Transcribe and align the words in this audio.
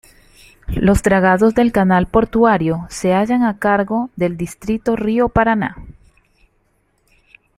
Los 0.81 1.03
dragados 1.03 1.53
del 1.53 1.71
canal 1.71 2.07
portuario 2.07 2.87
se 2.89 3.13
hallan 3.13 3.43
a 3.43 3.59
cargo 3.59 4.09
del 4.15 4.35
Distrito 4.35 4.95
Río 4.95 5.29
Paraná. 5.29 5.77